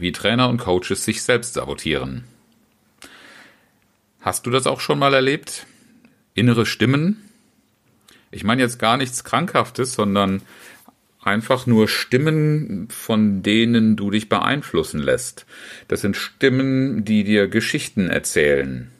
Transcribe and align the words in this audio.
wie 0.00 0.12
Trainer 0.12 0.48
und 0.48 0.58
Coaches 0.58 1.04
sich 1.04 1.22
selbst 1.22 1.54
sabotieren. 1.54 2.24
Hast 4.20 4.46
du 4.46 4.50
das 4.50 4.66
auch 4.66 4.80
schon 4.80 4.98
mal 4.98 5.14
erlebt? 5.14 5.66
Innere 6.34 6.66
Stimmen? 6.66 7.28
Ich 8.30 8.44
meine 8.44 8.62
jetzt 8.62 8.78
gar 8.78 8.96
nichts 8.96 9.24
Krankhaftes, 9.24 9.94
sondern 9.94 10.42
einfach 11.22 11.66
nur 11.66 11.88
Stimmen, 11.88 12.88
von 12.90 13.42
denen 13.42 13.96
du 13.96 14.10
dich 14.10 14.28
beeinflussen 14.28 15.00
lässt. 15.00 15.46
Das 15.88 16.00
sind 16.00 16.16
Stimmen, 16.16 17.04
die 17.04 17.24
dir 17.24 17.48
Geschichten 17.48 18.08
erzählen. 18.08 18.90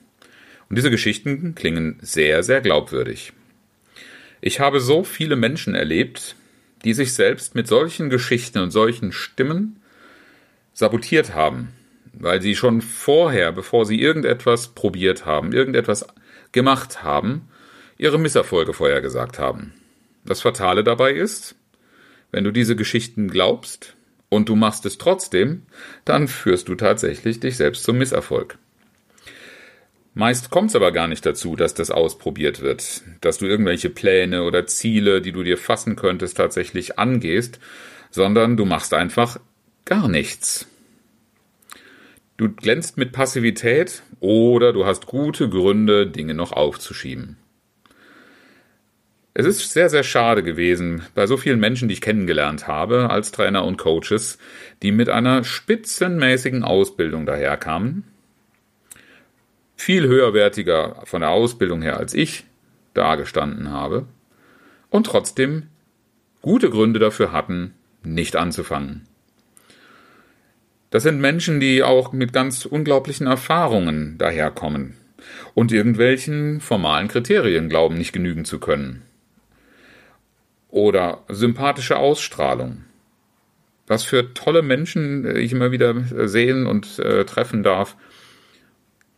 Und 0.69 0.77
diese 0.77 0.91
Geschichten 0.91 1.55
klingen 1.55 1.99
sehr, 2.01 2.43
sehr 2.43 2.61
glaubwürdig. 2.61 3.33
Ich 4.41 4.61
habe 4.61 4.81
so 4.81 5.03
viele 5.05 5.37
Menschen 5.37 5.75
erlebt, 5.75 6.37
die 6.85 6.95
sich 6.95 7.15
selbst 7.15 7.55
mit 7.55 7.67
solchen 7.67 8.11
Geschichten 8.11 8.59
und 8.59 8.71
solchen 8.71 9.13
Stimmen 9.13 9.78
sabotiert 10.79 11.35
haben, 11.35 11.73
weil 12.13 12.41
sie 12.41 12.55
schon 12.55 12.83
vorher, 12.83 13.51
bevor 13.51 13.85
sie 13.85 14.01
irgendetwas 14.01 14.69
probiert 14.69 15.27
haben, 15.27 15.53
irgendetwas 15.53 16.07
gemacht 16.53 17.03
haben, 17.03 17.49
ihre 17.97 18.17
Misserfolge 18.17 18.73
vorhergesagt 18.73 19.41
haben. 19.41 19.75
Das 20.25 20.41
Fatale 20.41 20.85
dabei 20.85 21.11
ist, 21.11 21.57
wenn 22.31 22.45
du 22.45 22.53
diese 22.53 22.77
Geschichten 22.77 23.27
glaubst 23.27 23.97
und 24.29 24.49
du 24.49 24.55
machst 24.55 24.87
es 24.87 24.99
trotzdem, 24.99 25.63
dann 26.05 26.29
führst 26.29 26.69
du 26.69 26.77
tatsächlich 26.77 27.41
dich 27.41 27.57
selbst 27.57 27.83
zum 27.83 27.99
Misserfolg. 27.99 28.57
Meist 30.15 30.51
kommt 30.51 30.71
es 30.71 30.77
aber 30.77 30.93
gar 30.93 31.09
nicht 31.09 31.27
dazu, 31.27 31.57
dass 31.57 31.75
das 31.75 31.91
ausprobiert 31.91 32.61
wird, 32.61 33.03
dass 33.21 33.39
du 33.39 33.47
irgendwelche 33.47 33.91
Pläne 33.91 34.45
oder 34.45 34.69
Ziele, 34.69 35.23
die 35.23 35.33
du 35.33 35.43
dir 35.43 35.59
fassen 35.59 35.97
könntest, 35.97 36.37
tatsächlich 36.37 37.01
angehst, 37.01 37.59
sondern 38.13 38.57
du 38.57 38.65
machst 38.65 38.95
einfach 38.95 39.41
gar 39.89 40.07
nichts. 40.07 40.69
Du 42.39 42.49
glänzt 42.49 42.97
mit 42.97 43.11
Passivität 43.11 44.05
oder 44.21 44.73
du 44.73 44.87
hast 44.87 45.07
gute 45.07 45.49
Gründe, 45.49 46.07
Dinge 46.07 46.35
noch 46.35 46.53
aufzuschieben. 46.53 47.37
Es 49.35 49.45
ist 49.45 49.73
sehr, 49.73 49.91
sehr 49.91 50.05
schade 50.05 50.45
gewesen 50.45 51.03
bei 51.17 51.27
so 51.27 51.37
vielen 51.37 51.59
Menschen, 51.59 51.89
die 51.89 51.95
ich 51.95 52.01
kennengelernt 52.01 52.69
habe 52.69 53.11
als 53.11 53.33
Trainer 53.33 53.65
und 53.65 53.77
Coaches, 53.77 54.39
die 54.85 54.93
mit 54.93 55.09
einer 55.09 55.43
spitzenmäßigen 55.43 56.63
Ausbildung 56.63 57.27
daherkamen, 57.27 58.05
viel 59.75 60.07
höherwertiger 60.07 61.03
von 61.07 61.23
der 61.23 61.31
Ausbildung 61.31 61.83
her 61.83 61.97
als 61.97 62.15
ich 62.15 62.45
dagestanden 62.95 63.73
habe 63.73 64.07
und 64.91 65.07
trotzdem 65.07 65.65
gute 66.41 66.71
Gründe 66.71 67.01
dafür 67.01 67.33
hatten, 67.33 67.75
nicht 68.05 68.37
anzufangen. 68.37 69.08
Das 70.91 71.03
sind 71.03 71.21
Menschen, 71.21 71.61
die 71.61 71.83
auch 71.83 72.13
mit 72.13 72.33
ganz 72.33 72.65
unglaublichen 72.65 73.27
Erfahrungen 73.27 74.17
daherkommen 74.19 74.97
und 75.55 75.73
irgendwelchen 75.73 76.61
formalen 76.61 77.09
Kriterien 77.09 77.69
glauben, 77.69 77.99
nicht 77.99 78.13
genügen 78.13 78.45
zu 78.45 78.59
können. 78.59 79.03
Oder 80.71 81.25
sympathische 81.29 81.97
Ausstrahlung. 81.97 82.85
Was 83.87 84.05
für 84.05 84.35
tolle 84.35 84.63
Menschen 84.63 85.37
ich 85.37 85.53
immer 85.53 85.71
wieder 85.71 85.95
sehen 86.29 86.67
und 86.67 86.99
äh, 86.99 87.25
treffen 87.25 87.63
darf, 87.63 87.97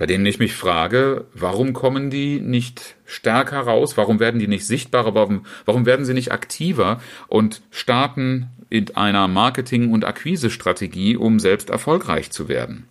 bei 0.00 0.06
denen 0.06 0.24
ich 0.24 0.38
mich 0.38 0.54
frage, 0.54 1.26
warum 1.34 1.74
kommen 1.74 2.08
die 2.08 2.40
nicht 2.40 2.96
stärker 3.04 3.60
raus? 3.60 3.98
Warum 3.98 4.18
werden 4.18 4.40
die 4.40 4.48
nicht 4.48 4.66
sichtbarer? 4.66 5.14
Warum, 5.14 5.44
warum 5.66 5.84
werden 5.84 6.06
sie 6.06 6.14
nicht 6.14 6.32
aktiver 6.32 7.02
und 7.28 7.60
starten 7.70 8.48
in 8.70 8.96
einer 8.96 9.28
Marketing- 9.28 9.92
und 9.92 10.06
Akquisestrategie, 10.06 11.18
um 11.18 11.38
selbst 11.38 11.68
erfolgreich 11.68 12.30
zu 12.30 12.48
werden? 12.48 12.88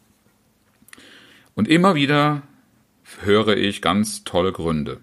Und 1.56 1.68
immer 1.68 1.96
wieder 1.96 2.44
höre 3.22 3.58
ich 3.58 3.82
ganz 3.82 4.24
tolle 4.24 4.52
Gründe. 4.52 5.00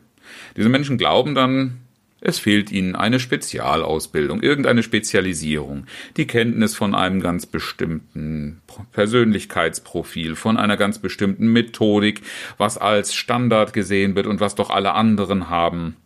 Diese 0.57 0.69
Menschen 0.69 0.99
glauben 0.99 1.35
dann, 1.35 1.81
es 2.21 2.39
fehlt 2.39 2.73
ihnen 2.73 2.97
eine 2.97 3.21
Spezialausbildung, 3.21 4.43
irgendeine 4.43 4.83
Spezialisierung, 4.83 5.87
die 6.17 6.27
Kenntnis 6.27 6.75
von 6.75 6.95
einem 6.95 7.21
ganz 7.21 7.47
bestimmten 7.47 8.63
Persönlichkeitsprofil, 8.93 10.35
von 10.35 10.57
einer 10.57 10.77
ganz 10.77 10.99
bestimmten 10.99 11.49
Methodik, 11.49 12.23
was 12.57 12.79
als 12.79 13.15
Standard 13.15 13.73
gesehen 13.73 14.17
wird 14.17 14.27
und 14.27 14.41
was 14.41 14.55
doch 14.55 14.71
alle 14.71 14.95
anderen 14.95 15.51
haben. 15.51 15.97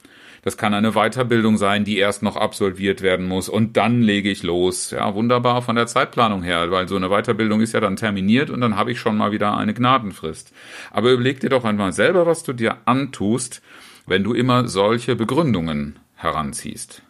Das 0.42 0.56
kann 0.56 0.72
eine 0.72 0.92
Weiterbildung 0.92 1.58
sein, 1.58 1.84
die 1.84 1.98
erst 1.98 2.22
noch 2.22 2.36
absolviert 2.36 3.02
werden 3.02 3.28
muss 3.28 3.48
und 3.48 3.76
dann 3.76 4.02
lege 4.02 4.30
ich 4.30 4.42
los. 4.42 4.90
Ja, 4.90 5.14
wunderbar 5.14 5.60
von 5.62 5.76
der 5.76 5.86
Zeitplanung 5.86 6.42
her, 6.42 6.70
weil 6.70 6.88
so 6.88 6.96
eine 6.96 7.10
Weiterbildung 7.10 7.60
ist 7.60 7.74
ja 7.74 7.80
dann 7.80 7.96
terminiert 7.96 8.48
und 8.48 8.60
dann 8.62 8.76
habe 8.76 8.90
ich 8.90 8.98
schon 8.98 9.18
mal 9.18 9.32
wieder 9.32 9.56
eine 9.56 9.74
Gnadenfrist. 9.74 10.52
Aber 10.90 11.12
überleg 11.12 11.40
dir 11.40 11.50
doch 11.50 11.64
einmal 11.64 11.92
selber, 11.92 12.26
was 12.26 12.42
du 12.42 12.54
dir 12.54 12.78
antust, 12.86 13.60
wenn 14.10 14.24
du 14.24 14.34
immer 14.34 14.66
solche 14.66 15.14
Begründungen 15.14 16.00
heranziehst. 16.16 17.02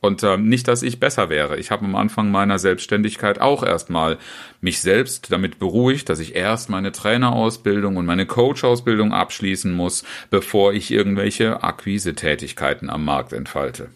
Und 0.00 0.24
äh, 0.24 0.36
nicht, 0.36 0.66
dass 0.66 0.82
ich 0.82 0.98
besser 0.98 1.30
wäre. 1.30 1.56
Ich 1.56 1.70
habe 1.70 1.84
am 1.84 1.94
Anfang 1.94 2.32
meiner 2.32 2.58
Selbstständigkeit 2.58 3.40
auch 3.40 3.62
erstmal 3.62 4.18
mich 4.60 4.80
selbst 4.80 5.30
damit 5.30 5.60
beruhigt, 5.60 6.08
dass 6.08 6.18
ich 6.18 6.34
erst 6.34 6.68
meine 6.68 6.90
Trainerausbildung 6.90 7.96
und 7.96 8.06
meine 8.06 8.26
Coach-Ausbildung 8.26 9.12
abschließen 9.12 9.72
muss, 9.72 10.02
bevor 10.30 10.72
ich 10.72 10.90
irgendwelche 10.90 11.62
Akquise-Tätigkeiten 11.62 12.90
am 12.90 13.04
Markt 13.04 13.32
entfalte. 13.32 13.90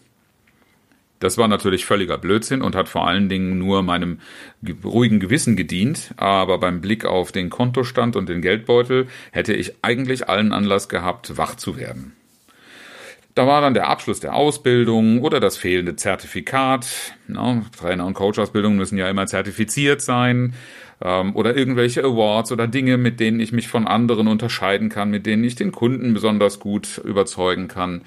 Das 1.19 1.37
war 1.37 1.49
natürlich 1.49 1.85
völliger 1.85 2.17
Blödsinn 2.17 2.61
und 2.61 2.75
hat 2.75 2.87
vor 2.87 3.07
allen 3.07 3.27
Dingen 3.27 3.57
nur 3.57 3.83
meinem 3.83 4.19
ruhigen 4.85 5.19
Gewissen 5.19 5.57
gedient, 5.57 6.13
aber 6.15 6.59
beim 6.59 6.79
Blick 6.79 7.03
auf 7.03 7.33
den 7.33 7.49
Kontostand 7.49 8.15
und 8.15 8.29
den 8.29 8.41
Geldbeutel 8.41 9.07
hätte 9.31 9.53
ich 9.53 9.73
eigentlich 9.81 10.29
allen 10.29 10.53
Anlass 10.53 10.87
gehabt, 10.87 11.37
wach 11.37 11.55
zu 11.55 11.77
werden. 11.77 12.13
Da 13.35 13.47
war 13.47 13.61
dann 13.61 13.73
der 13.73 13.87
Abschluss 13.87 14.19
der 14.19 14.35
Ausbildung 14.35 15.21
oder 15.21 15.39
das 15.39 15.57
fehlende 15.57 15.95
Zertifikat. 15.95 16.85
Na, 17.27 17.63
Trainer- 17.75 18.05
und 18.05 18.13
Coach-Ausbildungen 18.13 18.77
müssen 18.77 18.97
ja 18.97 19.09
immer 19.09 19.25
zertifiziert 19.25 20.01
sein. 20.01 20.53
Ähm, 21.01 21.35
oder 21.35 21.55
irgendwelche 21.57 22.03
Awards 22.03 22.51
oder 22.51 22.67
Dinge, 22.67 22.97
mit 22.97 23.19
denen 23.19 23.39
ich 23.39 23.51
mich 23.51 23.67
von 23.67 23.87
anderen 23.87 24.27
unterscheiden 24.27 24.89
kann, 24.89 25.09
mit 25.09 25.25
denen 25.25 25.43
ich 25.43 25.55
den 25.55 25.71
Kunden 25.71 26.13
besonders 26.13 26.59
gut 26.59 26.99
überzeugen 26.99 27.67
kann. 27.67 28.03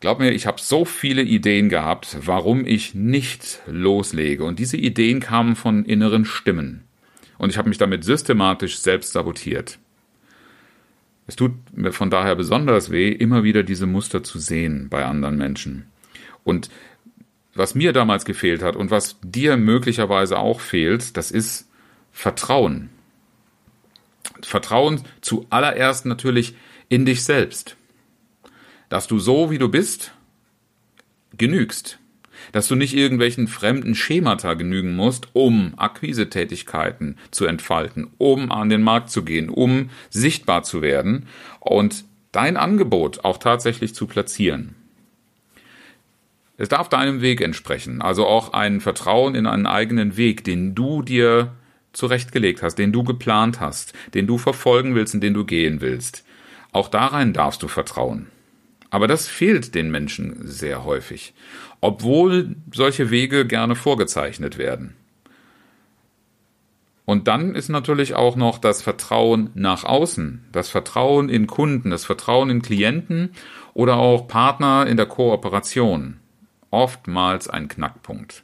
Glaub 0.00 0.18
mir, 0.18 0.30
ich 0.30 0.46
habe 0.46 0.60
so 0.60 0.84
viele 0.84 1.22
Ideen 1.22 1.68
gehabt, 1.68 2.18
warum 2.20 2.64
ich 2.66 2.94
nicht 2.94 3.60
loslege. 3.66 4.44
Und 4.44 4.58
diese 4.58 4.76
Ideen 4.76 5.20
kamen 5.20 5.54
von 5.56 5.84
inneren 5.84 6.24
Stimmen. 6.24 6.84
Und 7.36 7.50
ich 7.50 7.58
habe 7.58 7.68
mich 7.68 7.78
damit 7.78 8.04
systematisch 8.04 8.78
selbst 8.78 9.12
sabotiert. 9.12 9.78
Es 11.28 11.36
tut 11.36 11.52
mir 11.76 11.92
von 11.92 12.08
daher 12.10 12.34
besonders 12.34 12.90
weh, 12.90 13.12
immer 13.12 13.44
wieder 13.44 13.62
diese 13.62 13.86
Muster 13.86 14.24
zu 14.24 14.38
sehen 14.38 14.88
bei 14.88 15.04
anderen 15.04 15.36
Menschen. 15.36 15.86
Und 16.42 16.70
was 17.54 17.74
mir 17.74 17.92
damals 17.92 18.24
gefehlt 18.24 18.62
hat 18.62 18.76
und 18.76 18.90
was 18.90 19.18
dir 19.22 19.58
möglicherweise 19.58 20.38
auch 20.38 20.60
fehlt, 20.60 21.18
das 21.18 21.30
ist 21.30 21.68
Vertrauen. 22.12 22.88
Vertrauen 24.40 25.02
zuallererst 25.20 26.06
natürlich 26.06 26.56
in 26.88 27.04
dich 27.04 27.22
selbst. 27.22 27.76
Dass 28.88 29.06
du 29.06 29.18
so, 29.18 29.50
wie 29.50 29.58
du 29.58 29.68
bist, 29.68 30.12
genügst 31.36 31.98
dass 32.52 32.68
du 32.68 32.74
nicht 32.74 32.94
irgendwelchen 32.94 33.48
fremden 33.48 33.94
Schemata 33.94 34.54
genügen 34.54 34.96
musst, 34.96 35.28
um 35.32 35.74
Akquisetätigkeiten 35.76 37.16
zu 37.30 37.46
entfalten, 37.46 38.08
um 38.18 38.50
an 38.50 38.68
den 38.68 38.82
Markt 38.82 39.10
zu 39.10 39.24
gehen, 39.24 39.48
um 39.48 39.90
sichtbar 40.10 40.62
zu 40.62 40.82
werden 40.82 41.26
und 41.60 42.04
dein 42.32 42.56
Angebot 42.56 43.24
auch 43.24 43.38
tatsächlich 43.38 43.94
zu 43.94 44.06
platzieren. 44.06 44.74
Es 46.56 46.68
darf 46.68 46.88
deinem 46.88 47.22
Weg 47.22 47.40
entsprechen, 47.40 48.02
also 48.02 48.26
auch 48.26 48.52
ein 48.52 48.80
Vertrauen 48.80 49.36
in 49.36 49.46
einen 49.46 49.66
eigenen 49.66 50.16
Weg, 50.16 50.42
den 50.42 50.74
du 50.74 51.02
dir 51.02 51.52
zurechtgelegt 51.92 52.62
hast, 52.62 52.76
den 52.76 52.92
du 52.92 53.04
geplant 53.04 53.60
hast, 53.60 53.92
den 54.14 54.26
du 54.26 54.38
verfolgen 54.38 54.94
willst 54.94 55.14
und 55.14 55.20
den 55.20 55.34
du 55.34 55.44
gehen 55.44 55.80
willst. 55.80 56.24
Auch 56.72 56.88
darein 56.88 57.32
darfst 57.32 57.62
du 57.62 57.68
vertrauen. 57.68 58.26
Aber 58.90 59.06
das 59.06 59.28
fehlt 59.28 59.74
den 59.74 59.90
Menschen 59.90 60.46
sehr 60.46 60.84
häufig, 60.84 61.34
obwohl 61.80 62.56
solche 62.72 63.10
Wege 63.10 63.46
gerne 63.46 63.76
vorgezeichnet 63.76 64.58
werden. 64.58 64.94
Und 67.04 67.26
dann 67.26 67.54
ist 67.54 67.70
natürlich 67.70 68.14
auch 68.14 68.36
noch 68.36 68.58
das 68.58 68.82
Vertrauen 68.82 69.50
nach 69.54 69.84
außen, 69.84 70.44
das 70.52 70.68
Vertrauen 70.68 71.30
in 71.30 71.46
Kunden, 71.46 71.90
das 71.90 72.04
Vertrauen 72.04 72.50
in 72.50 72.60
Klienten 72.60 73.30
oder 73.72 73.96
auch 73.96 74.28
Partner 74.28 74.86
in 74.86 74.98
der 74.98 75.06
Kooperation 75.06 76.18
oftmals 76.70 77.48
ein 77.48 77.68
Knackpunkt. 77.68 78.42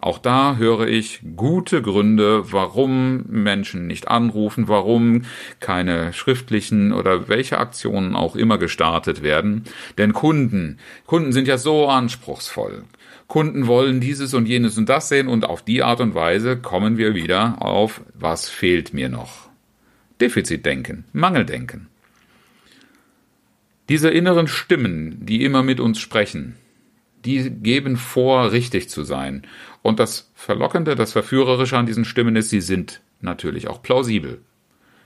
Auch 0.00 0.18
da 0.18 0.56
höre 0.56 0.86
ich 0.86 1.20
gute 1.36 1.82
Gründe, 1.82 2.52
warum 2.52 3.24
Menschen 3.28 3.86
nicht 3.86 4.08
anrufen, 4.08 4.68
warum 4.68 5.22
keine 5.60 6.12
schriftlichen 6.12 6.92
oder 6.92 7.28
welche 7.28 7.58
Aktionen 7.58 8.14
auch 8.14 8.36
immer 8.36 8.58
gestartet 8.58 9.22
werden. 9.22 9.64
Denn 9.96 10.12
Kunden, 10.12 10.78
Kunden 11.06 11.32
sind 11.32 11.48
ja 11.48 11.58
so 11.58 11.88
anspruchsvoll. 11.88 12.84
Kunden 13.26 13.66
wollen 13.66 14.00
dieses 14.00 14.34
und 14.34 14.46
jenes 14.46 14.78
und 14.78 14.88
das 14.88 15.08
sehen 15.08 15.28
und 15.28 15.44
auf 15.44 15.62
die 15.62 15.82
Art 15.82 16.00
und 16.00 16.14
Weise 16.14 16.56
kommen 16.56 16.96
wir 16.96 17.14
wieder 17.14 17.60
auf, 17.60 18.00
was 18.14 18.48
fehlt 18.48 18.94
mir 18.94 19.08
noch. 19.08 19.48
Defizitdenken, 20.20 21.04
Mangeldenken. 21.12 21.88
Diese 23.88 24.10
inneren 24.10 24.48
Stimmen, 24.48 25.24
die 25.24 25.44
immer 25.44 25.62
mit 25.62 25.80
uns 25.80 25.98
sprechen, 25.98 26.56
die 27.28 27.50
geben 27.50 27.96
vor, 27.96 28.52
richtig 28.52 28.88
zu 28.88 29.04
sein. 29.04 29.42
Und 29.82 30.00
das 30.00 30.30
Verlockende, 30.34 30.94
das 30.94 31.12
Verführerische 31.12 31.76
an 31.76 31.86
diesen 31.86 32.04
Stimmen 32.04 32.36
ist, 32.36 32.48
sie 32.48 32.62
sind 32.62 33.02
natürlich 33.20 33.68
auch 33.68 33.82
plausibel. 33.82 34.40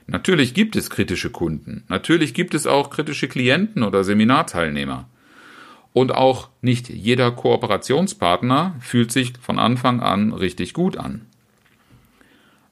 Natürlich 0.07 0.53
gibt 0.53 0.75
es 0.75 0.89
kritische 0.89 1.29
Kunden. 1.29 1.83
Natürlich 1.89 2.33
gibt 2.33 2.53
es 2.53 2.65
auch 2.65 2.89
kritische 2.89 3.27
Klienten 3.27 3.83
oder 3.83 4.03
Seminarteilnehmer. 4.03 5.07
Und 5.93 6.13
auch 6.13 6.49
nicht 6.61 6.89
jeder 6.89 7.31
Kooperationspartner 7.31 8.75
fühlt 8.79 9.11
sich 9.11 9.33
von 9.39 9.59
Anfang 9.59 9.99
an 10.01 10.33
richtig 10.33 10.73
gut 10.73 10.97
an. 10.97 11.25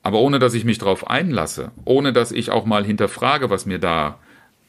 Aber 0.01 0.19
ohne 0.19 0.39
dass 0.39 0.55
ich 0.55 0.65
mich 0.65 0.79
darauf 0.79 1.09
einlasse, 1.09 1.71
ohne 1.85 2.13
dass 2.13 2.31
ich 2.31 2.49
auch 2.49 2.65
mal 2.65 2.83
hinterfrage, 2.83 3.49
was 3.49 3.65
mir 3.65 3.77
da 3.77 4.17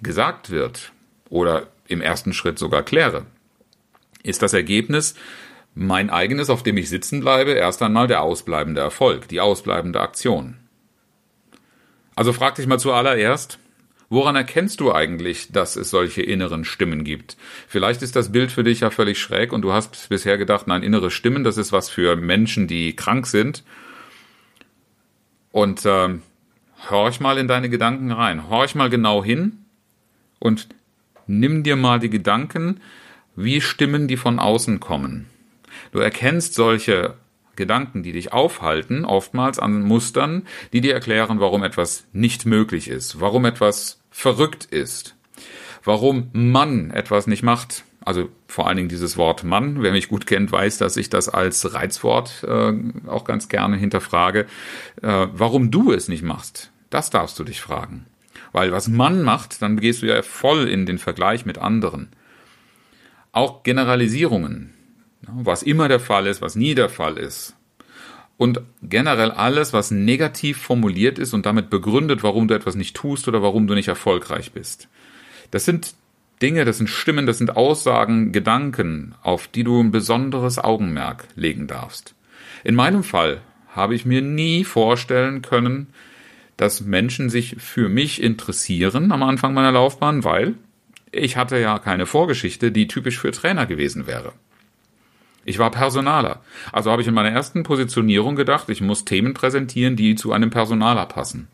gesagt 0.02 0.50
wird 0.50 0.92
oder 1.30 1.68
im 1.88 2.02
ersten 2.02 2.32
Schritt 2.32 2.58
sogar 2.58 2.82
kläre, 2.82 3.26
ist 4.22 4.42
das 4.42 4.52
Ergebnis 4.52 5.14
mein 5.74 6.10
eigenes, 6.10 6.50
auf 6.50 6.62
dem 6.62 6.76
ich 6.76 6.88
sitzen 6.88 7.20
bleibe, 7.20 7.52
erst 7.52 7.82
einmal 7.82 8.06
der 8.06 8.22
ausbleibende 8.22 8.80
Erfolg, 8.80 9.28
die 9.28 9.40
ausbleibende 9.40 10.00
Aktion. 10.00 10.56
Also 12.14 12.32
frag 12.32 12.56
dich 12.56 12.66
mal 12.66 12.78
zuallererst, 12.78 13.58
woran 14.10 14.36
erkennst 14.36 14.80
du 14.80 14.92
eigentlich, 14.92 15.50
dass 15.50 15.76
es 15.76 15.88
solche 15.88 16.22
inneren 16.22 16.64
Stimmen 16.64 17.04
gibt? 17.04 17.38
Vielleicht 17.66 18.02
ist 18.02 18.16
das 18.16 18.32
Bild 18.32 18.52
für 18.52 18.64
dich 18.64 18.80
ja 18.80 18.90
völlig 18.90 19.18
schräg 19.18 19.52
und 19.52 19.62
du 19.62 19.72
hast 19.72 20.10
bisher 20.10 20.36
gedacht, 20.36 20.66
nein, 20.66 20.82
innere 20.82 21.10
Stimmen, 21.10 21.42
das 21.42 21.56
ist 21.56 21.72
was 21.72 21.88
für 21.88 22.16
Menschen, 22.16 22.68
die 22.68 22.94
krank 22.94 23.26
sind. 23.26 23.64
Und 25.52 25.86
äh, 25.86 26.08
horch 26.90 27.20
mal 27.20 27.38
in 27.38 27.48
deine 27.48 27.70
Gedanken 27.70 28.10
rein, 28.12 28.50
horch 28.50 28.74
mal 28.74 28.90
genau 28.90 29.24
hin 29.24 29.64
und 30.38 30.68
nimm 31.26 31.62
dir 31.62 31.76
mal 31.76 31.98
die 31.98 32.10
Gedanken, 32.10 32.80
wie 33.36 33.60
Stimmen, 33.60 34.08
die 34.08 34.16
von 34.16 34.38
außen 34.38 34.80
kommen. 34.80 35.26
Du 35.92 35.98
erkennst 35.98 36.54
solche 36.54 37.14
Gedanken, 37.56 38.02
die 38.02 38.12
dich 38.12 38.32
aufhalten, 38.32 39.04
oftmals 39.04 39.58
an 39.58 39.82
Mustern, 39.82 40.46
die 40.72 40.80
dir 40.80 40.94
erklären, 40.94 41.40
warum 41.40 41.62
etwas 41.62 42.06
nicht 42.12 42.46
möglich 42.46 42.88
ist, 42.88 43.20
warum 43.20 43.44
etwas 43.44 44.00
verrückt 44.10 44.64
ist, 44.64 45.16
warum 45.84 46.30
man 46.32 46.90
etwas 46.90 47.26
nicht 47.26 47.42
macht. 47.42 47.84
Also 48.04 48.30
vor 48.48 48.66
allen 48.66 48.78
Dingen 48.78 48.88
dieses 48.88 49.16
Wort 49.16 49.44
Mann. 49.44 49.82
Wer 49.82 49.92
mich 49.92 50.08
gut 50.08 50.26
kennt, 50.26 50.50
weiß, 50.50 50.78
dass 50.78 50.96
ich 50.96 51.08
das 51.08 51.28
als 51.28 51.72
Reizwort 51.72 52.44
äh, 52.46 52.72
auch 53.06 53.24
ganz 53.24 53.48
gerne 53.48 53.76
hinterfrage. 53.76 54.46
Äh, 55.02 55.26
warum 55.32 55.70
du 55.70 55.92
es 55.92 56.08
nicht 56.08 56.22
machst, 56.22 56.72
das 56.90 57.10
darfst 57.10 57.38
du 57.38 57.44
dich 57.44 57.60
fragen. 57.60 58.06
Weil 58.50 58.72
was 58.72 58.88
Mann 58.88 59.22
macht, 59.22 59.62
dann 59.62 59.78
gehst 59.78 60.02
du 60.02 60.06
ja 60.06 60.22
voll 60.22 60.68
in 60.68 60.84
den 60.84 60.98
Vergleich 60.98 61.46
mit 61.46 61.58
anderen. 61.58 62.08
Auch 63.32 63.62
Generalisierungen, 63.62 64.74
was 65.26 65.62
immer 65.62 65.88
der 65.88 66.00
Fall 66.00 66.26
ist, 66.26 66.42
was 66.42 66.54
nie 66.54 66.74
der 66.74 66.88
Fall 66.88 67.16
ist. 67.16 67.56
Und 68.36 68.60
generell 68.82 69.30
alles, 69.30 69.72
was 69.72 69.90
negativ 69.90 70.58
formuliert 70.58 71.18
ist 71.18 71.32
und 71.32 71.46
damit 71.46 71.70
begründet, 71.70 72.22
warum 72.22 72.48
du 72.48 72.54
etwas 72.54 72.74
nicht 72.74 72.94
tust 72.96 73.28
oder 73.28 73.42
warum 73.42 73.66
du 73.66 73.74
nicht 73.74 73.88
erfolgreich 73.88 74.52
bist. 74.52 74.88
Das 75.50 75.64
sind 75.64 75.94
Dinge, 76.42 76.64
das 76.64 76.78
sind 76.78 76.88
Stimmen, 76.88 77.26
das 77.26 77.38
sind 77.38 77.56
Aussagen, 77.56 78.32
Gedanken, 78.32 79.14
auf 79.22 79.48
die 79.48 79.64
du 79.64 79.80
ein 79.80 79.92
besonderes 79.92 80.58
Augenmerk 80.58 81.28
legen 81.36 81.68
darfst. 81.68 82.14
In 82.64 82.74
meinem 82.74 83.04
Fall 83.04 83.40
habe 83.68 83.94
ich 83.94 84.04
mir 84.04 84.22
nie 84.22 84.64
vorstellen 84.64 85.40
können, 85.40 85.86
dass 86.56 86.80
Menschen 86.80 87.30
sich 87.30 87.56
für 87.58 87.88
mich 87.88 88.22
interessieren 88.22 89.12
am 89.12 89.22
Anfang 89.22 89.54
meiner 89.54 89.72
Laufbahn, 89.72 90.24
weil 90.24 90.54
ich 91.12 91.36
hatte 91.36 91.58
ja 91.58 91.78
keine 91.78 92.06
Vorgeschichte, 92.06 92.72
die 92.72 92.88
typisch 92.88 93.18
für 93.18 93.30
Trainer 93.30 93.66
gewesen 93.66 94.06
wäre. 94.06 94.32
Ich 95.44 95.58
war 95.58 95.70
Personaler. 95.70 96.40
Also 96.72 96.90
habe 96.90 97.02
ich 97.02 97.08
in 97.08 97.14
meiner 97.14 97.30
ersten 97.30 97.64
Positionierung 97.64 98.36
gedacht, 98.36 98.68
ich 98.68 98.80
muss 98.80 99.04
Themen 99.04 99.34
präsentieren, 99.34 99.96
die 99.96 100.14
zu 100.14 100.32
einem 100.32 100.50
Personaler 100.50 101.06
passen. 101.06 101.48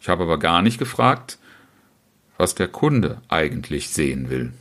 Ich 0.00 0.08
habe 0.08 0.24
aber 0.24 0.38
gar 0.38 0.62
nicht 0.62 0.78
gefragt, 0.78 1.38
was 2.36 2.54
der 2.54 2.68
Kunde 2.68 3.22
eigentlich 3.28 3.90
sehen 3.90 4.28
will. 4.28 4.52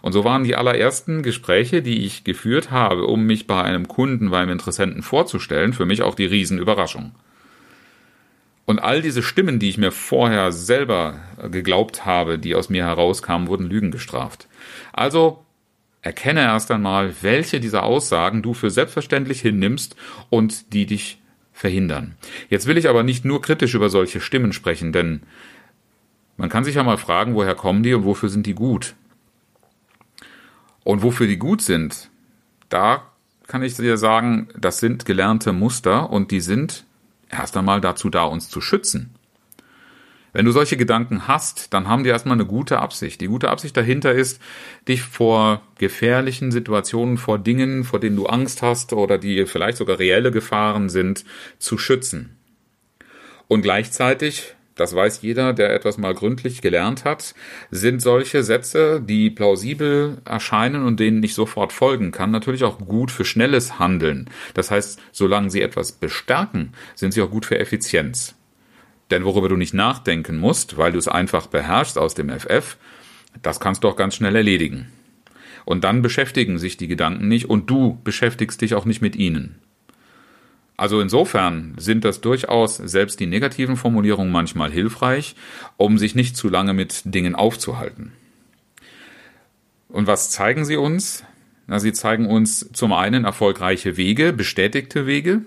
Und 0.00 0.12
so 0.12 0.24
waren 0.24 0.44
die 0.44 0.56
allerersten 0.56 1.22
Gespräche, 1.22 1.82
die 1.82 2.04
ich 2.04 2.24
geführt 2.24 2.70
habe, 2.70 3.06
um 3.06 3.24
mich 3.24 3.46
bei 3.46 3.62
einem 3.62 3.88
Kunden, 3.88 4.30
bei 4.30 4.40
einem 4.40 4.52
Interessenten 4.52 5.02
vorzustellen, 5.02 5.72
für 5.72 5.86
mich 5.86 6.02
auch 6.02 6.14
die 6.14 6.26
Riesenüberraschung. 6.26 7.12
Und 8.66 8.78
all 8.78 9.02
diese 9.02 9.22
Stimmen, 9.22 9.58
die 9.58 9.68
ich 9.68 9.78
mir 9.78 9.92
vorher 9.92 10.50
selber 10.52 11.18
geglaubt 11.50 12.06
habe, 12.06 12.38
die 12.38 12.54
aus 12.54 12.70
mir 12.70 12.84
herauskamen, 12.84 13.48
wurden 13.48 13.66
Lügen 13.66 13.90
gestraft. 13.90 14.48
Also 14.92 15.44
erkenne 16.00 16.40
erst 16.40 16.70
einmal, 16.70 17.14
welche 17.22 17.60
dieser 17.60 17.82
Aussagen 17.82 18.42
du 18.42 18.54
für 18.54 18.70
selbstverständlich 18.70 19.40
hinnimmst 19.40 19.96
und 20.30 20.72
die 20.72 20.86
dich 20.86 21.20
verhindern. 21.52 22.16
Jetzt 22.48 22.66
will 22.66 22.78
ich 22.78 22.88
aber 22.88 23.02
nicht 23.02 23.24
nur 23.24 23.40
kritisch 23.40 23.74
über 23.74 23.88
solche 23.88 24.20
Stimmen 24.20 24.52
sprechen, 24.52 24.92
denn 24.92 25.22
man 26.36 26.48
kann 26.48 26.64
sich 26.64 26.74
ja 26.74 26.82
mal 26.82 26.98
fragen, 26.98 27.34
woher 27.34 27.54
kommen 27.54 27.82
die 27.82 27.94
und 27.94 28.04
wofür 28.04 28.28
sind 28.28 28.46
die 28.46 28.54
gut? 28.54 28.94
Und 30.82 31.02
wofür 31.02 31.26
die 31.26 31.38
gut 31.38 31.62
sind, 31.62 32.10
da 32.68 33.10
kann 33.46 33.62
ich 33.62 33.76
dir 33.76 33.96
sagen, 33.96 34.48
das 34.58 34.78
sind 34.78 35.04
gelernte 35.04 35.52
Muster 35.52 36.10
und 36.10 36.30
die 36.30 36.40
sind 36.40 36.84
erst 37.34 37.56
einmal 37.56 37.80
dazu 37.80 38.10
da, 38.10 38.24
uns 38.24 38.48
zu 38.48 38.60
schützen. 38.60 39.14
Wenn 40.34 40.46
du 40.46 40.50
solche 40.50 40.76
Gedanken 40.76 41.28
hast, 41.28 41.72
dann 41.72 41.86
haben 41.86 42.02
die 42.02 42.10
erstmal 42.10 42.34
eine 42.34 42.44
gute 42.44 42.80
Absicht. 42.80 43.20
Die 43.20 43.28
gute 43.28 43.50
Absicht 43.50 43.76
dahinter 43.76 44.12
ist, 44.12 44.42
dich 44.88 45.02
vor 45.02 45.62
gefährlichen 45.78 46.50
Situationen, 46.50 47.18
vor 47.18 47.38
Dingen, 47.38 47.84
vor 47.84 48.00
denen 48.00 48.16
du 48.16 48.26
Angst 48.26 48.60
hast 48.60 48.92
oder 48.92 49.16
die 49.16 49.46
vielleicht 49.46 49.78
sogar 49.78 50.00
reelle 50.00 50.32
Gefahren 50.32 50.88
sind, 50.88 51.24
zu 51.60 51.78
schützen. 51.78 52.36
Und 53.46 53.62
gleichzeitig, 53.62 54.56
das 54.76 54.94
weiß 54.94 55.22
jeder, 55.22 55.52
der 55.52 55.72
etwas 55.72 55.98
mal 55.98 56.14
gründlich 56.14 56.60
gelernt 56.60 57.04
hat, 57.04 57.34
sind 57.70 58.02
solche 58.02 58.42
Sätze, 58.42 59.00
die 59.00 59.30
plausibel 59.30 60.18
erscheinen 60.24 60.84
und 60.84 60.98
denen 60.98 61.22
ich 61.22 61.34
sofort 61.34 61.72
folgen 61.72 62.10
kann, 62.10 62.30
natürlich 62.32 62.64
auch 62.64 62.78
gut 62.78 63.10
für 63.10 63.24
schnelles 63.24 63.78
Handeln. 63.78 64.28
Das 64.54 64.70
heißt, 64.70 65.00
solange 65.12 65.50
sie 65.50 65.62
etwas 65.62 65.92
bestärken, 65.92 66.72
sind 66.94 67.12
sie 67.12 67.22
auch 67.22 67.30
gut 67.30 67.46
für 67.46 67.58
Effizienz. 67.58 68.34
Denn 69.10 69.24
worüber 69.24 69.48
du 69.48 69.56
nicht 69.56 69.74
nachdenken 69.74 70.38
musst, 70.38 70.76
weil 70.76 70.92
du 70.92 70.98
es 70.98 71.08
einfach 71.08 71.46
beherrschst 71.46 71.98
aus 71.98 72.14
dem 72.14 72.30
FF, 72.30 72.76
das 73.42 73.60
kannst 73.60 73.84
du 73.84 73.88
auch 73.88 73.96
ganz 73.96 74.16
schnell 74.16 74.34
erledigen. 74.34 74.90
Und 75.64 75.84
dann 75.84 76.02
beschäftigen 76.02 76.58
sich 76.58 76.76
die 76.76 76.88
Gedanken 76.88 77.28
nicht 77.28 77.48
und 77.48 77.70
du 77.70 78.00
beschäftigst 78.02 78.60
dich 78.60 78.74
auch 78.74 78.84
nicht 78.84 79.02
mit 79.02 79.16
ihnen. 79.16 79.60
Also 80.76 81.00
insofern 81.00 81.74
sind 81.78 82.04
das 82.04 82.20
durchaus 82.20 82.76
selbst 82.76 83.20
die 83.20 83.26
negativen 83.26 83.76
Formulierungen 83.76 84.32
manchmal 84.32 84.72
hilfreich, 84.72 85.36
um 85.76 85.98
sich 85.98 86.14
nicht 86.14 86.36
zu 86.36 86.48
lange 86.48 86.74
mit 86.74 87.02
Dingen 87.04 87.34
aufzuhalten. 87.34 88.12
Und 89.88 90.08
was 90.08 90.30
zeigen 90.30 90.64
sie 90.64 90.76
uns? 90.76 91.24
Na, 91.66 91.78
sie 91.78 91.92
zeigen 91.92 92.26
uns 92.26 92.70
zum 92.72 92.92
einen 92.92 93.24
erfolgreiche 93.24 93.96
Wege, 93.96 94.32
bestätigte 94.32 95.06
Wege, 95.06 95.42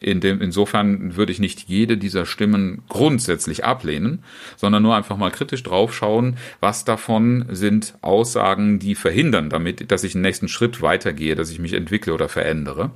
in 0.00 0.20
dem, 0.20 0.40
insofern 0.40 1.16
würde 1.16 1.32
ich 1.32 1.40
nicht 1.40 1.68
jede 1.68 1.96
dieser 1.96 2.24
Stimmen 2.24 2.82
grundsätzlich 2.88 3.64
ablehnen, 3.64 4.22
sondern 4.56 4.82
nur 4.82 4.94
einfach 4.94 5.16
mal 5.16 5.30
kritisch 5.30 5.62
draufschauen, 5.64 6.36
was 6.60 6.84
davon 6.84 7.46
sind 7.50 7.94
Aussagen, 8.00 8.78
die 8.78 8.94
verhindern 8.94 9.50
damit, 9.50 9.90
dass 9.90 10.04
ich 10.04 10.14
einen 10.14 10.22
nächsten 10.22 10.48
Schritt 10.48 10.82
weitergehe, 10.82 11.34
dass 11.34 11.50
ich 11.50 11.58
mich 11.58 11.72
entwickle 11.72 12.14
oder 12.14 12.28
verändere. 12.28 12.92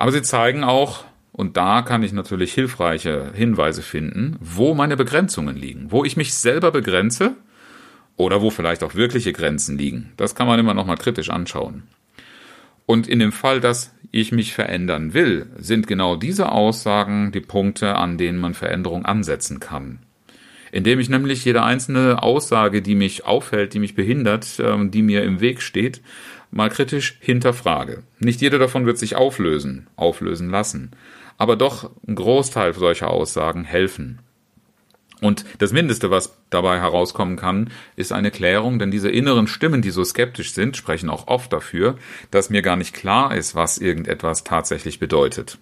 Aber 0.00 0.12
sie 0.12 0.22
zeigen 0.22 0.64
auch, 0.64 1.04
und 1.30 1.58
da 1.58 1.82
kann 1.82 2.02
ich 2.02 2.14
natürlich 2.14 2.54
hilfreiche 2.54 3.32
Hinweise 3.34 3.82
finden, 3.82 4.38
wo 4.40 4.72
meine 4.72 4.96
Begrenzungen 4.96 5.54
liegen, 5.54 5.92
wo 5.92 6.06
ich 6.06 6.16
mich 6.16 6.32
selber 6.32 6.70
begrenze 6.70 7.36
oder 8.16 8.40
wo 8.40 8.48
vielleicht 8.48 8.82
auch 8.82 8.94
wirkliche 8.94 9.34
Grenzen 9.34 9.76
liegen. 9.76 10.12
Das 10.16 10.34
kann 10.34 10.46
man 10.46 10.58
immer 10.58 10.72
noch 10.72 10.86
mal 10.86 10.96
kritisch 10.96 11.28
anschauen. 11.28 11.82
Und 12.86 13.08
in 13.08 13.18
dem 13.18 13.30
Fall, 13.30 13.60
dass 13.60 13.94
ich 14.10 14.32
mich 14.32 14.54
verändern 14.54 15.12
will, 15.12 15.50
sind 15.58 15.86
genau 15.86 16.16
diese 16.16 16.50
Aussagen 16.50 17.30
die 17.30 17.42
Punkte, 17.42 17.96
an 17.96 18.16
denen 18.16 18.38
man 18.38 18.54
Veränderung 18.54 19.04
ansetzen 19.04 19.60
kann. 19.60 19.98
Indem 20.72 21.00
ich 21.00 21.08
nämlich 21.08 21.44
jede 21.44 21.62
einzelne 21.62 22.22
Aussage, 22.22 22.82
die 22.82 22.94
mich 22.94 23.24
aufhält, 23.24 23.74
die 23.74 23.78
mich 23.78 23.94
behindert, 23.94 24.60
ähm, 24.60 24.90
die 24.90 25.02
mir 25.02 25.24
im 25.24 25.40
Weg 25.40 25.62
steht, 25.62 26.00
mal 26.50 26.68
kritisch 26.68 27.16
hinterfrage. 27.20 28.02
Nicht 28.18 28.40
jede 28.40 28.58
davon 28.58 28.86
wird 28.86 28.98
sich 28.98 29.16
auflösen, 29.16 29.86
auflösen 29.96 30.50
lassen, 30.50 30.92
aber 31.38 31.56
doch 31.56 31.90
ein 32.06 32.14
Großteil 32.14 32.74
solcher 32.74 33.10
Aussagen 33.10 33.64
helfen. 33.64 34.20
Und 35.20 35.44
das 35.58 35.72
Mindeste, 35.72 36.10
was 36.10 36.38
dabei 36.48 36.80
herauskommen 36.80 37.36
kann, 37.36 37.70
ist 37.94 38.12
eine 38.12 38.30
Klärung, 38.30 38.78
denn 38.78 38.90
diese 38.90 39.10
inneren 39.10 39.46
Stimmen, 39.46 39.82
die 39.82 39.90
so 39.90 40.02
skeptisch 40.02 40.52
sind, 40.52 40.76
sprechen 40.76 41.10
auch 41.10 41.28
oft 41.28 41.52
dafür, 41.52 41.96
dass 42.30 42.50
mir 42.50 42.62
gar 42.62 42.76
nicht 42.76 42.94
klar 42.94 43.34
ist, 43.34 43.54
was 43.54 43.78
irgendetwas 43.78 44.44
tatsächlich 44.44 44.98
bedeutet. 44.98 45.58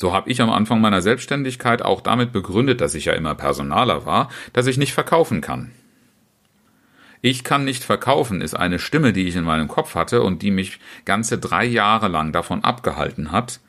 So 0.00 0.14
habe 0.14 0.30
ich 0.30 0.40
am 0.40 0.48
Anfang 0.48 0.80
meiner 0.80 1.02
Selbstständigkeit 1.02 1.82
auch 1.82 2.00
damit 2.00 2.32
begründet, 2.32 2.80
dass 2.80 2.94
ich 2.94 3.04
ja 3.04 3.12
immer 3.12 3.34
Personaler 3.34 4.06
war, 4.06 4.30
dass 4.54 4.66
ich 4.66 4.78
nicht 4.78 4.94
verkaufen 4.94 5.42
kann. 5.42 5.72
Ich 7.20 7.44
kann 7.44 7.66
nicht 7.66 7.84
verkaufen 7.84 8.40
ist 8.40 8.54
eine 8.54 8.78
Stimme, 8.78 9.12
die 9.12 9.28
ich 9.28 9.36
in 9.36 9.44
meinem 9.44 9.68
Kopf 9.68 9.94
hatte 9.94 10.22
und 10.22 10.40
die 10.40 10.52
mich 10.52 10.80
ganze 11.04 11.36
drei 11.36 11.66
Jahre 11.66 12.08
lang 12.08 12.32
davon 12.32 12.64
abgehalten 12.64 13.30
hat, 13.30 13.60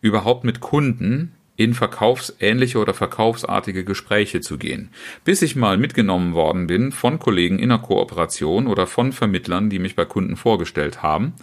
überhaupt 0.00 0.44
mit 0.44 0.60
Kunden 0.60 1.34
in 1.56 1.74
verkaufsähnliche 1.74 2.78
oder 2.78 2.94
verkaufsartige 2.94 3.84
Gespräche 3.84 4.40
zu 4.40 4.56
gehen, 4.56 4.88
bis 5.24 5.42
ich 5.42 5.56
mal 5.56 5.76
mitgenommen 5.76 6.32
worden 6.32 6.68
bin 6.68 6.90
von 6.90 7.18
Kollegen 7.18 7.58
in 7.58 7.68
der 7.68 7.80
Kooperation 7.80 8.66
oder 8.66 8.86
von 8.86 9.12
Vermittlern, 9.12 9.68
die 9.68 9.78
mich 9.78 9.94
bei 9.94 10.06
Kunden 10.06 10.36
vorgestellt 10.36 11.02
haben 11.02 11.34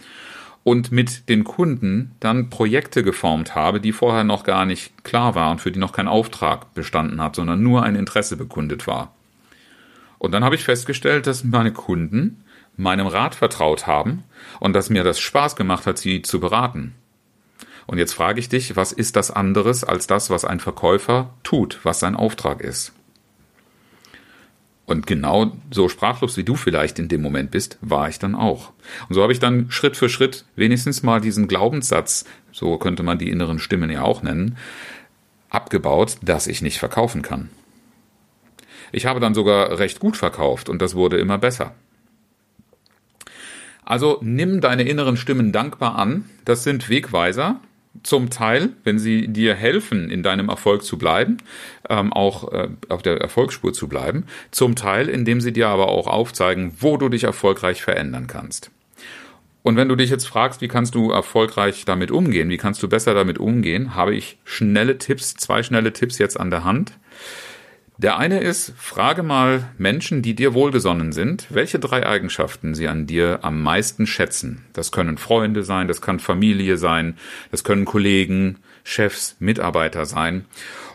und 0.64 0.90
mit 0.90 1.28
den 1.28 1.44
Kunden 1.44 2.12
dann 2.20 2.48
Projekte 2.50 3.02
geformt 3.02 3.54
habe, 3.54 3.80
die 3.80 3.92
vorher 3.92 4.24
noch 4.24 4.44
gar 4.44 4.64
nicht 4.64 5.04
klar 5.04 5.34
waren, 5.34 5.58
für 5.58 5.70
die 5.70 5.78
noch 5.78 5.92
kein 5.92 6.08
Auftrag 6.08 6.72
bestanden 6.74 7.20
hat, 7.20 7.36
sondern 7.36 7.62
nur 7.62 7.82
ein 7.82 7.94
Interesse 7.94 8.36
bekundet 8.36 8.86
war. 8.86 9.14
Und 10.18 10.32
dann 10.32 10.42
habe 10.42 10.54
ich 10.54 10.64
festgestellt, 10.64 11.26
dass 11.26 11.44
meine 11.44 11.72
Kunden 11.72 12.42
meinem 12.76 13.06
Rat 13.06 13.34
vertraut 13.34 13.86
haben 13.86 14.24
und 14.58 14.72
dass 14.72 14.90
mir 14.90 15.04
das 15.04 15.20
Spaß 15.20 15.54
gemacht 15.54 15.86
hat, 15.86 15.98
sie 15.98 16.22
zu 16.22 16.40
beraten. 16.40 16.94
Und 17.86 17.98
jetzt 17.98 18.14
frage 18.14 18.40
ich 18.40 18.48
dich, 18.48 18.74
was 18.74 18.92
ist 18.92 19.16
das 19.16 19.30
anderes 19.30 19.84
als 19.84 20.06
das, 20.06 20.30
was 20.30 20.46
ein 20.46 20.60
Verkäufer 20.60 21.34
tut, 21.42 21.80
was 21.82 22.00
sein 22.00 22.16
Auftrag 22.16 22.62
ist? 22.62 22.92
Und 24.86 25.06
genau 25.06 25.52
so 25.70 25.88
sprachlos 25.88 26.36
wie 26.36 26.44
du 26.44 26.56
vielleicht 26.56 26.98
in 26.98 27.08
dem 27.08 27.22
Moment 27.22 27.50
bist, 27.50 27.78
war 27.80 28.08
ich 28.08 28.18
dann 28.18 28.34
auch. 28.34 28.72
Und 29.08 29.14
so 29.14 29.22
habe 29.22 29.32
ich 29.32 29.38
dann 29.38 29.70
Schritt 29.70 29.96
für 29.96 30.10
Schritt 30.10 30.44
wenigstens 30.56 31.02
mal 31.02 31.20
diesen 31.20 31.48
Glaubenssatz, 31.48 32.26
so 32.52 32.76
könnte 32.76 33.02
man 33.02 33.18
die 33.18 33.30
inneren 33.30 33.58
Stimmen 33.58 33.90
ja 33.90 34.02
auch 34.02 34.22
nennen, 34.22 34.58
abgebaut, 35.48 36.18
dass 36.20 36.46
ich 36.46 36.60
nicht 36.60 36.78
verkaufen 36.78 37.22
kann. 37.22 37.48
Ich 38.92 39.06
habe 39.06 39.20
dann 39.20 39.34
sogar 39.34 39.78
recht 39.78 40.00
gut 40.00 40.16
verkauft 40.16 40.68
und 40.68 40.82
das 40.82 40.94
wurde 40.94 41.18
immer 41.18 41.38
besser. 41.38 41.74
Also 43.84 44.18
nimm 44.22 44.60
deine 44.60 44.84
inneren 44.84 45.16
Stimmen 45.16 45.52
dankbar 45.52 45.96
an. 45.96 46.24
Das 46.44 46.62
sind 46.62 46.88
Wegweiser, 46.88 47.60
zum 48.02 48.30
Teil, 48.30 48.70
wenn 48.82 48.98
sie 48.98 49.28
dir 49.28 49.54
helfen, 49.54 50.10
in 50.10 50.22
deinem 50.22 50.48
Erfolg 50.48 50.84
zu 50.84 50.98
bleiben, 50.98 51.38
ähm, 51.88 52.12
auch 52.12 52.52
äh, 52.52 52.68
auf 52.88 53.02
der 53.02 53.20
Erfolgsspur 53.20 53.72
zu 53.72 53.88
bleiben, 53.88 54.24
zum 54.50 54.74
Teil, 54.74 55.08
indem 55.08 55.40
sie 55.40 55.52
dir 55.52 55.68
aber 55.68 55.88
auch 55.88 56.06
aufzeigen, 56.06 56.72
wo 56.80 56.96
du 56.96 57.08
dich 57.08 57.24
erfolgreich 57.24 57.82
verändern 57.82 58.26
kannst. 58.26 58.70
Und 59.62 59.76
wenn 59.76 59.88
du 59.88 59.96
dich 59.96 60.10
jetzt 60.10 60.26
fragst, 60.26 60.60
wie 60.60 60.68
kannst 60.68 60.94
du 60.94 61.10
erfolgreich 61.10 61.86
damit 61.86 62.10
umgehen, 62.10 62.50
wie 62.50 62.58
kannst 62.58 62.82
du 62.82 62.88
besser 62.88 63.14
damit 63.14 63.38
umgehen, 63.38 63.94
habe 63.94 64.14
ich 64.14 64.36
schnelle 64.44 64.98
Tipps, 64.98 65.34
zwei 65.34 65.62
schnelle 65.62 65.94
Tipps 65.94 66.18
jetzt 66.18 66.38
an 66.38 66.50
der 66.50 66.64
Hand. 66.64 66.92
Der 67.96 68.18
eine 68.18 68.40
ist, 68.40 68.72
frage 68.76 69.22
mal 69.22 69.70
Menschen, 69.78 70.20
die 70.20 70.34
dir 70.34 70.52
wohlgesonnen 70.52 71.12
sind, 71.12 71.46
welche 71.50 71.78
drei 71.78 72.04
Eigenschaften 72.04 72.74
sie 72.74 72.88
an 72.88 73.06
dir 73.06 73.40
am 73.42 73.62
meisten 73.62 74.08
schätzen. 74.08 74.64
Das 74.72 74.90
können 74.90 75.16
Freunde 75.16 75.62
sein, 75.62 75.86
das 75.86 76.02
kann 76.02 76.18
Familie 76.18 76.76
sein, 76.76 77.16
das 77.52 77.62
können 77.62 77.84
Kollegen, 77.84 78.58
Chefs, 78.82 79.36
Mitarbeiter 79.38 80.06
sein. 80.06 80.44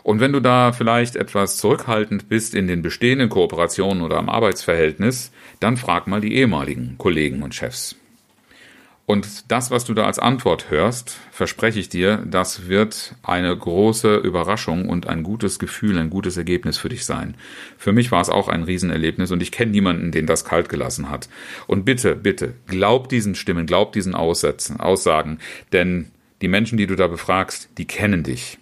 Und 0.02 0.20
wenn 0.20 0.32
du 0.32 0.40
da 0.40 0.72
vielleicht 0.72 1.16
etwas 1.16 1.56
zurückhaltend 1.56 2.28
bist 2.28 2.54
in 2.54 2.66
den 2.66 2.82
bestehenden 2.82 3.30
Kooperationen 3.30 4.02
oder 4.02 4.18
am 4.18 4.28
Arbeitsverhältnis, 4.28 5.32
dann 5.58 5.78
frag 5.78 6.06
mal 6.06 6.20
die 6.20 6.34
ehemaligen 6.34 6.96
Kollegen 6.98 7.42
und 7.42 7.54
Chefs. 7.54 7.96
Und 9.10 9.50
das, 9.50 9.72
was 9.72 9.84
du 9.84 9.92
da 9.92 10.06
als 10.06 10.20
Antwort 10.20 10.70
hörst, 10.70 11.18
verspreche 11.32 11.80
ich 11.80 11.88
dir, 11.88 12.24
das 12.24 12.68
wird 12.68 13.16
eine 13.24 13.56
große 13.56 14.18
Überraschung 14.18 14.88
und 14.88 15.08
ein 15.08 15.24
gutes 15.24 15.58
Gefühl, 15.58 15.98
ein 15.98 16.10
gutes 16.10 16.36
Ergebnis 16.36 16.78
für 16.78 16.90
dich 16.90 17.04
sein. 17.04 17.34
Für 17.76 17.90
mich 17.90 18.12
war 18.12 18.20
es 18.20 18.28
auch 18.28 18.46
ein 18.46 18.62
Riesenerlebnis 18.62 19.32
und 19.32 19.42
ich 19.42 19.50
kenne 19.50 19.72
niemanden, 19.72 20.12
den 20.12 20.26
das 20.26 20.44
kalt 20.44 20.68
gelassen 20.68 21.10
hat. 21.10 21.28
Und 21.66 21.84
bitte, 21.84 22.14
bitte, 22.14 22.54
glaub 22.68 23.08
diesen 23.08 23.34
Stimmen, 23.34 23.66
glaub 23.66 23.92
diesen 23.94 24.14
Aussätzen, 24.14 24.78
Aussagen, 24.78 25.40
denn 25.72 26.12
die 26.40 26.46
Menschen, 26.46 26.78
die 26.78 26.86
du 26.86 26.94
da 26.94 27.08
befragst, 27.08 27.68
die 27.78 27.86
kennen 27.86 28.22
dich. 28.22 28.58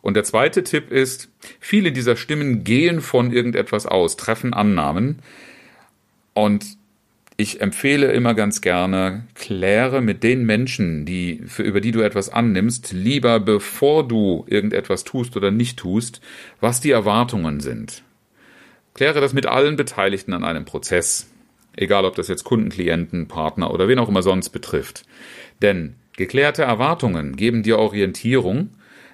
Und 0.00 0.14
der 0.14 0.24
zweite 0.24 0.64
Tipp 0.64 0.90
ist, 0.90 1.28
viele 1.60 1.92
dieser 1.92 2.16
Stimmen 2.16 2.64
gehen 2.64 3.00
von 3.00 3.32
irgendetwas 3.32 3.86
aus, 3.86 4.16
treffen 4.16 4.52
Annahmen 4.52 5.20
und 6.34 6.81
ich 7.36 7.60
empfehle 7.60 8.12
immer 8.12 8.34
ganz 8.34 8.60
gerne, 8.60 9.24
kläre 9.34 10.00
mit 10.00 10.22
den 10.22 10.44
Menschen, 10.44 11.06
die, 11.06 11.42
für, 11.46 11.62
über 11.62 11.80
die 11.80 11.90
du 11.90 12.00
etwas 12.00 12.28
annimmst, 12.28 12.92
lieber 12.92 13.40
bevor 13.40 14.06
du 14.06 14.44
irgendetwas 14.48 15.04
tust 15.04 15.36
oder 15.36 15.50
nicht 15.50 15.78
tust, 15.78 16.20
was 16.60 16.80
die 16.80 16.90
Erwartungen 16.90 17.60
sind. 17.60 18.02
Kläre 18.94 19.20
das 19.20 19.32
mit 19.32 19.46
allen 19.46 19.76
Beteiligten 19.76 20.34
an 20.34 20.44
einem 20.44 20.66
Prozess. 20.66 21.30
Egal, 21.74 22.04
ob 22.04 22.16
das 22.16 22.28
jetzt 22.28 22.44
Kunden, 22.44 22.68
Klienten, 22.68 23.28
Partner 23.28 23.72
oder 23.72 23.88
wen 23.88 23.98
auch 23.98 24.10
immer 24.10 24.22
sonst 24.22 24.50
betrifft. 24.50 25.04
Denn 25.62 25.94
geklärte 26.16 26.62
Erwartungen 26.62 27.36
geben 27.36 27.62
dir 27.62 27.78
Orientierung. 27.78 28.70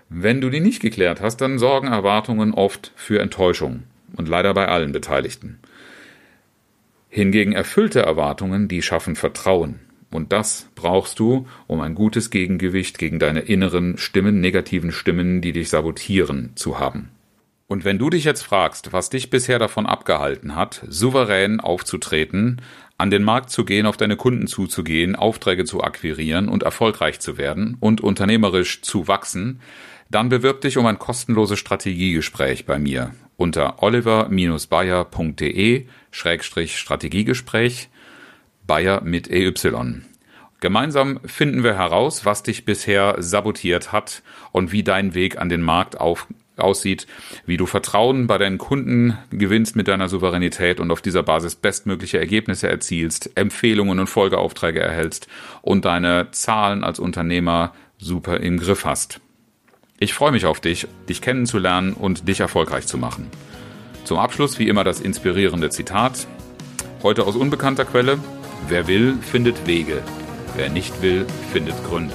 Wenn 0.08 0.40
du 0.40 0.50
die 0.50 0.60
nicht 0.60 0.82
geklärt 0.82 1.20
hast, 1.20 1.37
dann 1.37 1.58
sorgen 1.58 1.87
Erwartungen 1.87 2.52
oft 2.52 2.92
für 2.96 3.20
Enttäuschung. 3.20 3.84
Und 4.16 4.26
leider 4.26 4.54
bei 4.54 4.66
allen 4.66 4.90
Beteiligten. 4.90 5.60
Hingegen 7.08 7.52
erfüllte 7.52 8.00
Erwartungen, 8.00 8.68
die 8.68 8.82
schaffen 8.82 9.16
Vertrauen. 9.16 9.80
Und 10.10 10.32
das 10.32 10.68
brauchst 10.74 11.18
du, 11.18 11.46
um 11.66 11.80
ein 11.80 11.94
gutes 11.94 12.30
Gegengewicht 12.30 12.98
gegen 12.98 13.18
deine 13.18 13.40
inneren 13.40 13.98
Stimmen, 13.98 14.40
negativen 14.40 14.92
Stimmen, 14.92 15.40
die 15.40 15.52
dich 15.52 15.68
sabotieren, 15.68 16.52
zu 16.54 16.78
haben. 16.78 17.10
Und 17.66 17.84
wenn 17.84 17.98
du 17.98 18.08
dich 18.08 18.24
jetzt 18.24 18.42
fragst, 18.42 18.94
was 18.94 19.10
dich 19.10 19.28
bisher 19.28 19.58
davon 19.58 19.84
abgehalten 19.84 20.56
hat, 20.56 20.82
souverän 20.88 21.60
aufzutreten, 21.60 22.62
an 22.96 23.10
den 23.10 23.22
Markt 23.22 23.50
zu 23.50 23.66
gehen, 23.66 23.84
auf 23.84 23.98
deine 23.98 24.16
Kunden 24.16 24.46
zuzugehen, 24.46 25.14
Aufträge 25.14 25.64
zu 25.64 25.82
akquirieren 25.82 26.48
und 26.48 26.62
erfolgreich 26.62 27.20
zu 27.20 27.36
werden 27.36 27.76
und 27.78 28.00
unternehmerisch 28.00 28.80
zu 28.80 29.06
wachsen, 29.06 29.60
dann 30.10 30.30
bewirb 30.30 30.62
dich 30.62 30.78
um 30.78 30.86
ein 30.86 30.98
kostenloses 30.98 31.58
Strategiegespräch 31.58 32.64
bei 32.64 32.78
mir 32.78 33.12
unter 33.38 33.83
oliver-bayer.de 33.83 35.87
Strategiegespräch 36.11 37.88
Bayer 38.66 39.00
mit 39.02 39.30
EY. 39.30 39.54
Gemeinsam 40.61 41.21
finden 41.25 41.62
wir 41.62 41.78
heraus, 41.78 42.26
was 42.26 42.42
dich 42.42 42.64
bisher 42.64 43.14
sabotiert 43.21 43.92
hat 43.92 44.25
und 44.50 44.73
wie 44.73 44.83
dein 44.83 45.14
Weg 45.14 45.38
an 45.38 45.49
den 45.49 45.62
Markt 45.62 46.00
auf, 46.00 46.26
aussieht, 46.57 47.07
wie 47.47 47.57
du 47.57 47.66
Vertrauen 47.66 48.26
bei 48.26 48.38
deinen 48.38 48.59
Kunden 48.59 49.16
gewinnst 49.30 49.76
mit 49.76 49.87
deiner 49.87 50.09
Souveränität 50.09 50.80
und 50.80 50.90
auf 50.90 51.00
dieser 51.00 51.23
Basis 51.23 51.54
bestmögliche 51.54 52.18
Ergebnisse 52.18 52.68
erzielst, 52.68 53.30
Empfehlungen 53.37 54.00
und 54.00 54.09
Folgeaufträge 54.09 54.80
erhältst 54.80 55.28
und 55.62 55.85
deine 55.85 56.33
Zahlen 56.33 56.83
als 56.83 56.99
Unternehmer 56.99 57.73
super 57.99 58.40
im 58.40 58.59
Griff 58.59 58.85
hast. 58.85 59.21
Ich 60.00 60.14
freue 60.14 60.31
mich 60.31 60.47
auf 60.47 60.61
dich, 60.61 60.87
dich 61.09 61.21
kennenzulernen 61.21 61.93
und 61.93 62.28
dich 62.28 62.38
erfolgreich 62.38 62.87
zu 62.87 62.99
machen. 62.99 63.28
Zum 64.05 64.19
Abschluss 64.19 64.61
wie 64.61 64.69
immer 64.69 64.85
das 64.85 65.00
inspirierende 65.00 65.71
Zitat. 65.71 66.28
Heute 67.02 67.26
aus 67.26 67.35
unbekannter 67.35 67.85
Quelle. 67.85 68.19
Wer 68.69 68.87
will, 68.87 69.17
findet 69.21 69.67
Wege. 69.67 70.02
Wer 70.55 70.71
nicht 70.71 71.02
will, 71.02 71.26
findet 71.52 71.75
Gründe. 71.85 72.14